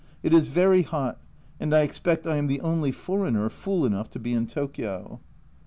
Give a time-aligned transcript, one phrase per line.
[0.23, 1.21] It is very hot,
[1.59, 5.21] and I expect I am the only foreigner fool enough to be in Tokio.